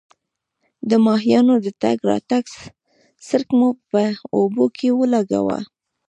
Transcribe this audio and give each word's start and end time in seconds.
د 0.89 0.91
ماهیانو 1.05 1.55
د 1.65 1.67
تګ 1.81 1.97
راتګ 2.09 2.45
څرک 3.27 3.49
مو 3.59 3.69
هم 3.73 3.77
په 3.91 4.01
اوبو 4.37 4.65
کې 4.77 4.89
ولګاوه. 4.99 5.59